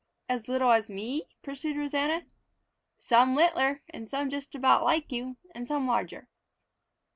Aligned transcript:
"As 0.27 0.47
little 0.47 0.71
as 0.71 0.89
me?" 0.89 1.25
pursued 1.43 1.77
Rosanna. 1.77 2.25
"Some 2.97 3.35
littler, 3.35 3.83
and 3.91 4.09
some 4.09 4.31
just 4.31 4.55
about 4.55 4.83
like 4.83 5.11
you, 5.11 5.37
and 5.53 5.67
some 5.67 5.85
larger." 5.85 6.27